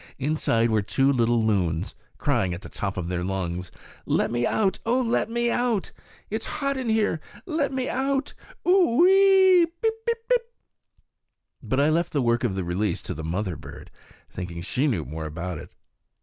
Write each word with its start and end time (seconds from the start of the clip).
Inside 0.17 0.71
were 0.71 0.81
two 0.81 1.13
little 1.13 1.43
loons, 1.43 1.93
crying 2.17 2.55
at 2.55 2.61
the 2.63 2.69
top 2.69 2.97
of 2.97 3.07
their 3.07 3.23
lungs, 3.23 3.69
"Let 4.07 4.31
me 4.31 4.47
out! 4.47 4.79
O 4.83 4.99
let 4.99 5.29
me 5.29 5.51
out! 5.51 5.91
It's 6.31 6.45
hot 6.57 6.75
in 6.75 6.89
here. 6.89 7.19
Let 7.45 7.71
me 7.71 7.87
out 7.87 8.33
Oooo 8.65 9.05
eee! 9.07 9.67
pip 9.67 9.93
pip 10.07 10.27
pip!" 10.27 10.51
But 11.61 11.79
I 11.79 11.89
left 11.91 12.13
the 12.13 12.21
work 12.23 12.43
of 12.43 12.57
release 12.57 13.03
to 13.03 13.13
the 13.13 13.23
mother 13.23 13.55
bird, 13.55 13.91
thinking 14.27 14.63
she 14.63 14.87
knew 14.87 15.05
more 15.05 15.25
about 15.27 15.59
it. 15.59 15.75